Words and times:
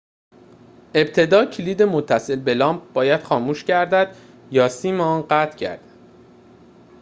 ابتدا 0.95 1.45
کلید 1.45 1.83
متصل 1.83 2.35
به 2.39 2.53
لامپ 2.53 2.93
باید 2.93 3.23
خاموش 3.23 3.65
گردد 3.65 4.15
یا 4.51 4.69
سیم 4.69 5.01
آن 5.01 5.21
قطع 5.21 5.57
گردد 5.57 5.93